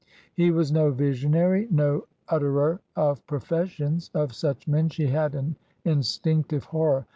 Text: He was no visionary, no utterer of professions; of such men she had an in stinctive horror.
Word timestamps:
He 0.33 0.49
was 0.49 0.71
no 0.71 0.89
visionary, 0.89 1.67
no 1.69 2.05
utterer 2.27 2.79
of 2.95 3.23
professions; 3.27 4.09
of 4.15 4.33
such 4.33 4.67
men 4.67 4.89
she 4.89 5.05
had 5.05 5.35
an 5.35 5.57
in 5.85 5.99
stinctive 5.99 6.63
horror. 6.63 7.05